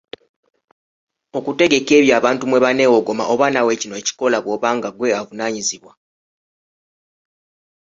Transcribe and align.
Okutegeka 1.37 1.91
ebyo 1.99 2.13
abantu 2.19 2.43
mwe 2.49 2.63
baneewogoma 2.65 3.23
oba 3.33 3.47
naawe 3.53 3.73
kino 3.81 3.95
okikola 4.01 4.37
bw’oba 4.43 4.69
nga 4.77 4.89
ggwe 4.93 5.09
ovunaanyizibwa. 5.21 5.93